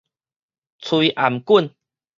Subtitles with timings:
[0.81, 1.75] 摧頷頸